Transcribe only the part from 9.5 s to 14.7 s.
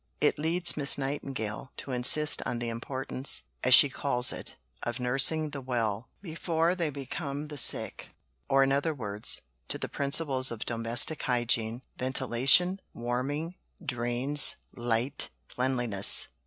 to the principles of domestic hygiene ventilation, warming, drains,